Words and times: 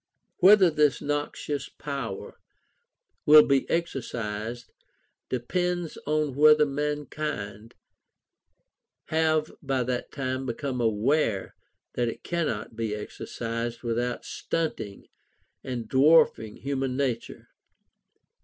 Whether 0.37 0.71
this 0.71 0.99
noxious 0.99 1.69
power 1.69 2.39
will 3.27 3.45
be 3.45 3.69
exercised, 3.69 4.71
depends 5.29 5.95
on 6.07 6.33
whether 6.33 6.65
mankind 6.65 7.75
have 9.09 9.51
by 9.61 9.83
that 9.83 10.11
time 10.11 10.47
become 10.47 10.81
aware 10.81 11.53
that 11.93 12.07
it 12.07 12.23
cannot 12.23 12.75
be 12.75 12.95
exercised 12.95 13.83
without 13.83 14.25
stunting 14.25 15.05
and 15.63 15.87
dwarfing 15.87 16.57
human 16.57 16.97
nature. 16.97 17.49